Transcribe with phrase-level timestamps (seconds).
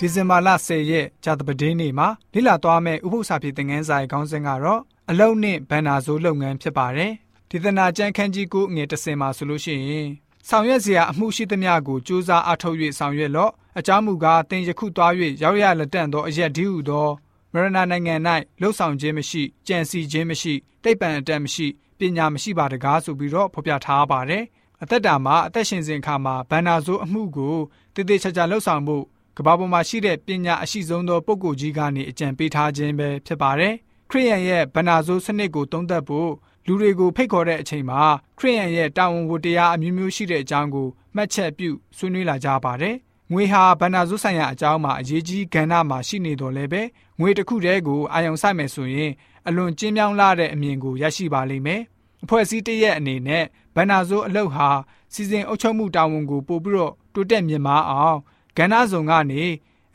[0.00, 7.12] ဒီဇင်ဘာလ10ရက်ကြာသပတေးနေ့မှာလိလာသွားမဲ့ဥပုသ္စာပြေသင်ငန်းစာရဲ့ခေါင်းစဉ်ကတော့အလုံနှင့်ဗန္နာဇိုးလုပ်ငန်းဖြစ်ပါတယ်။
[7.50, 10.08] ဒေသနာကျမ်းခန်းကြီးကိုငွေ30မှာဆိုလို့ရှိရင်
[10.48, 17.08] ဆောင်ရွက်စရာအမှုရှိသမျှကိုစူးစမ်းအထောက်၍ဆောင်ရွက်လော့အကြောင်းမူကားတင်ယခုသွား၍ရောက်ရလက်တန့်သောအရက်ဒီဟုသော
[17.52, 18.14] မရဏနိုင်ငံ၌
[18.60, 21.66] လှုပ်ဆောင်ခြင်းမရှိကြံစီခြင်းမရှိတိတ်ပံအတက်မရှိ
[21.98, 24.44] ပညာမရှိပါတကားဆိုပြီးတော့ဖော်ပြထားပါတယ်
[24.82, 27.56] အသက်တာမှာအသက်ရှင်စဉ်အခါမှာဗန္နာဇိုးအမှုကို
[27.94, 29.04] တည်တည်ချာချာလှုပ်ဆောင်ဖို့
[29.40, 33.74] ကဘာပေါ်မှာရှိတဲ့ပညာအရှိဆုံးသောပုဂ္ဂိုလ်ကြီးကနေအကြံပေးထားခြင်းပဲဖြစ်ပါတယ်
[34.10, 36.30] ခရိယန်ရဲ့ဗန္နာဇိုးစနစ်ကိုသုံးသပ်ဖို့
[36.66, 38.02] လူတွေကိုဖိတ်ခေါ်တဲ့အချိန်မှာ
[38.38, 42.96] ခရိယန်ရဲ့တာဝန်ဝတ္တရားအမျိုးမျိုးရှိတဲ့အကြောင်းကိုမှတ်ချက်ပြုဆွေးနွေးလာကြပါတယ်
[43.32, 46.82] ငွေဟာဗန္နာဇုဆိုင်ရာအကြောင်းမှာအရေးကြီးကဏ္ဍမှာရှိနေတော်လဲပဲ
[47.20, 49.12] ငွေတစ်ခုတည်းကိုအာယုံစိုက်မယ်ဆိုရင်
[49.48, 51.82] အလွန်ကျဉ်းမြောင်းလာတဲ့အမြင်ကိုရရှိပါလိမ့်မယ်
[52.24, 53.44] အဖွဲ့အစည်းတရက်အနေနဲ့
[53.76, 54.68] ဗန္နာဇုအလုပ်ဟာ
[55.12, 58.18] စီစဉ်အုပ်ချုပ်မှုတာဝန်ကိုပို့ပြီးတော့တိုးတက်မြင့်မားအောင်
[58.56, 59.42] ကဏ္ဍစုံကနေ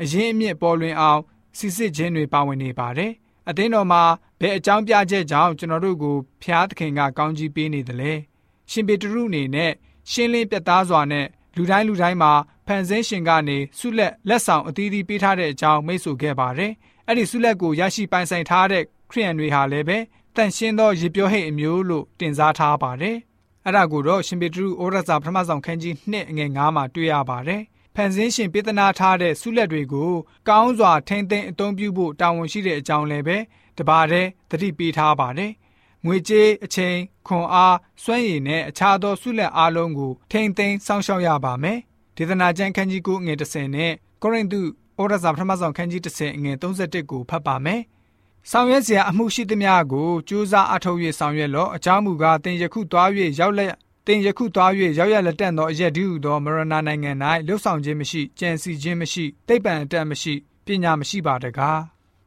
[0.01, 1.21] အရင်အမြင့်ပေါ်လွင်အောင်
[1.57, 3.11] စီစစ်ခြင်းတွေပါဝင်နေပါတယ်။
[3.49, 4.03] အသင်းတော်မှာ
[4.39, 8.13] ဘယ်အကြောင်းပြချက်ကြောင့်ကျွန်တော်တို့ကိုဖျားသခင်ကကောင်းကြီးပေးနေသလဲ။
[8.71, 9.71] ရှင်ပေတရုအနေနဲ့
[10.11, 12.33] ရှင်းလင်းပြတ်သားစွာနဲ့လူတိုင်းလူတိုင်းမှာ
[12.67, 16.71] ဖန်ဆင်းရှင်ကနေဆုလက်လက်ဆောင်အသီးသီးပေးထားတဲ့အကြောင်းမိတ်ဆိုခဲ့ပါတယ်။
[17.07, 19.97] အဲ့ဒီဆုလက်ကိုရရှိပိုင်ဆိုင်ထားတဲ့ခရိယန်တွေဟာလည်းပဲ
[20.35, 23.17] တန်ရှင်းသောရေပြောဟိတ်အမျိုးလို့တင်စားထားပါတယ်။
[23.65, 27.61] အဲ့ဒါကိုတော့ရှင်ပေတရုဩရစာပထမဆောင်ခန်းကြီး2အငယ်9မှာတွေ့ရပါတယ်။
[27.95, 30.11] ဖန်ဆင်းရှင်ပေးသနာထားတဲ့ဆုလက်တွေကို
[30.49, 33.37] ကောင်းစွာထိမ့်သိမ်းအသုံးပြုဖို့တာဝန်ရှိတဲ့အကြောင်းလည်းပဲ
[33.77, 35.51] တပါးတဲ့သတိပေးထားပါတယ်။
[36.05, 41.77] ငွေကြေးအချိန်ခွန်အားစွမ်းရည်နဲ့အခြားသောဆုလက်အားလုံးကိုထိမ့်သိမ်းစောင့်ရှောက်ရပါမယ်။
[42.17, 44.61] ဒေသနာကျမ်းခန်းကြီး9ငွေ30နဲ့ကိုရိန္သု
[44.99, 47.81] ဩရစာပထမဆုံးခန်းကြီး30ငွေ31ကိုဖတ်ပါမယ်။
[48.51, 53.73] ဆောင်ရွက်စရာအမှုရှိသမျှကိုစူးစမ်းအထောက်၍ဆောင်ရွက်လော့အကြောင်းမူကားတင်ယခုသွား၍ရောက်လက်
[54.07, 57.11] တင်ယခုသွား၍ရောက်ရလက်တန့်သောအရက်ဒီဟုသောမရဏနိုင်ငံ၌
[57.47, 60.33] လှုပ်ဆောင်ခြင်းမရှိကြံစီခြင်းမရှိတိတ်ပံအတက်မရှိ
[60.65, 61.79] ပညာမရှိပါတကား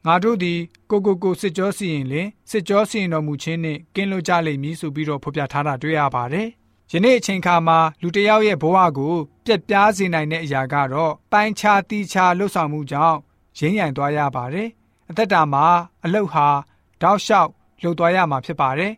[0.07, 6.49] ငါတို့သည်ကိုကိုကိုစစ်ကြောစီရင်လင်စစ်ကြောစီရင်တော်မူခြင်းနှင့်ကင်းလွတ်ကြလိမ့်မည်ဆိုပြီးတော့ဖော်ပြထားတာတွေ့ရပါတယ်
[6.93, 9.15] ယနေ့အချိန်ခါမှာလူတစ်ယောက်ရဲ့ဘဝကို
[9.45, 13.19] ပြက်ပြားစေနိုင်တဲ့အရာကတော့ပိုင်းခြားတီးခြားလှုပ်ဆောင်မှုကြောင့်
[13.59, 14.69] ရင်းရိုင်သွားရပါတယ်
[15.11, 15.67] အသက်တာမှာ
[16.05, 16.47] အလုတ်ဟာ
[17.03, 17.51] တောက်လျှောက်
[17.83, 18.93] လှုပ်သွားရမှာဖြစ်ပါတယ်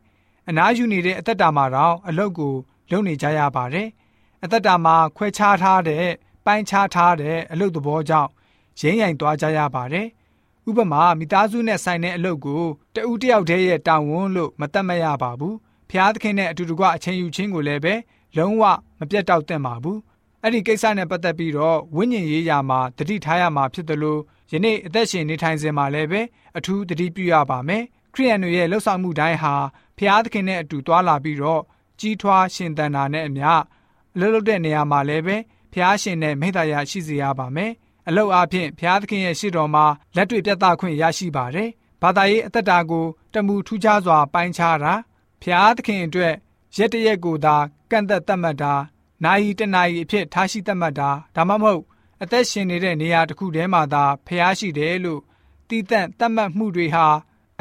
[0.48, 2.54] အနားယူနေတဲ့အသက်တာမှာတော့အလုတ်ကို
[2.90, 3.88] လုပ်နေကြရပါတယ်။
[4.44, 6.06] အသက်တာမှာခွဲခြားထားတဲ့
[6.44, 8.30] ပိုင်းခြားထားတဲ့အလုပ်သဘောကြောင့်
[8.80, 10.06] ရင်းရိုင်သွားကြရပါတယ်။
[10.68, 15.54] ဥပမာမိသားစုနဲ့ဆိုင်တဲ့အလုပ်ကိုတဦးတယောက်တည်းရဲ့တာဝန်လို့မတတ်မရပါဘူး။
[15.90, 17.94] ဖျားသခင်နဲ့အတူတကွအချင်းယူချင်းကိုလည်းပဲ
[18.36, 18.62] လုံးဝ
[18.98, 19.98] မပြတ်တောက်သင့်ပါဘူး။
[20.42, 24.20] အဲ့ဒီကိစ္စနဲ့ပတ်သက်ပြီးတော့ဝိညာဉ်ရေးရာမှာတတိထားရမှာဖြစ်တယ်လို့
[24.52, 26.20] ယနေ့အသက်ရှင်နေထိုင်စဉ်မှာလည်းပဲ
[26.58, 27.82] အထူးတတိပြုရပါမယ်။
[28.14, 29.54] ခရိယန်တွေရဲ့လှုပ်ဆောင်မှုတိုင်းဟာ
[29.98, 31.62] ဖျားသခင်နဲ့အတူတွာလာပြီးတော့
[32.00, 33.50] ကြီးထွားရှင်သန်တာနဲ့အမျှ
[34.14, 35.36] အလုပ်လုပ်တဲ့နေရာမှာလည်းပဲ
[35.72, 37.72] ဖျားရှင်နဲ့မိသားရရှိစေရပါမယ်။
[38.08, 39.84] အလုပ်အဖြစ်ဖျားသခင်ရဲ့ရှေ့တော်မှာ
[40.16, 41.68] လက်တွေ့ပြသခွင့်ရရှိပါတယ်။
[42.02, 44.94] ဘာသာရေးအသက်တာကိုတမူထူးခြားစွာပိုင်းခြားတာ
[45.42, 46.34] ဖျားသခင်အတွက်
[46.76, 47.56] ရက်တရက်ကိုသာ
[47.90, 48.74] ကန့်သက်သတ်မှတ်တာ
[49.24, 51.82] နိုင်တနိုင်အဖြစ်ထားရှိသတ်မှတ်တာဒါမှမဟုတ်
[52.22, 55.20] အသက်ရှင်နေတဲ့နေရာတစ်ခုတည်းမှာသာဖျားရှိတယ်လို့
[55.68, 57.06] တည်တံ့သတ်မှတ်မှုတွေဟာ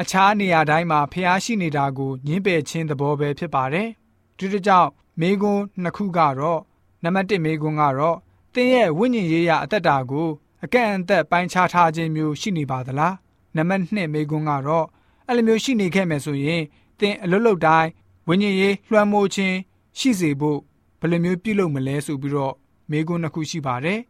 [0.00, 3.88] အခြားနေရာတိုင်းမှာဖျားရှိနေတာကိုညှင်းပယ်ခြင်းသဘောပဲဖြစ်ပါတယ်။
[4.38, 4.88] ဒီတကြောင့်
[5.20, 6.60] မေကွန်းနှစ်ခုကတော့
[7.02, 8.16] နံပါတ်1မေကွန်းကတော့
[8.54, 10.28] သင်ရဲ့ဝိညာဉ်ရေးရအသက်တာကို
[10.64, 13.14] အကန့်အသတ်ပိုင်းခြားထားခြင်းမျိုးရှိနေပါသလား
[13.56, 14.86] နံပါတ်2မေကွန်းကတော့
[15.26, 16.62] အဲ့လိုမျိုးရှိနေခဲ့မယ်ဆိုရင်
[16.98, 17.88] သင်အလွတ်လွတ်တိုင်း
[18.28, 19.56] ဝိညာဉ်ရေးလွှမ်းမိုးခြင်း
[19.98, 20.58] ရှိစေဖို့
[21.00, 22.54] ဘယ်လိုမျိုးပြုလုပ်မလဲဆိုပြီးတော့
[22.90, 24.00] မေကွန်းနှစ်ခုရှိပါတယ်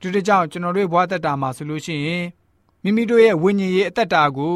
[0.00, 2.24] ဒီတကြောင့်ကျွန်တော်တို့ဘဝသက်တာမှာဆိုလို့ရှိရင်
[2.82, 4.54] မိမိတို့ရဲ့ဝိညာဉ်ရေးအသက်တာကို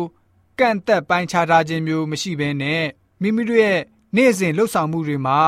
[0.59, 2.84] ကန့်သက်ပိုင်းခြားထားခြင်းမျိုးမရှိဘဲနဲ့
[3.23, 3.81] မိမိတို့ရဲ့
[4.17, 5.41] နေ့စဉ်လှုပ်ဆောင်မှုတွေမှာ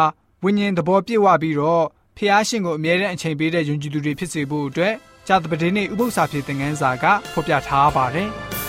[0.43, 1.85] ဝိညာဉ်သဘောပြည့်ဝပြီးတော့
[2.17, 4.95] ဖျားရှင်ကိုအမြဲတမ်းအချိန်ပေးတဲ့ယုံကြည်သူတွေဖြစ်စေဖို့အတွက်
[5.27, 8.31] ဂျာတပဒေနေ့ဥပုသ္စာဖြစ်တဲ့ငန်းစာကဖော်ပြထားပါတယ်။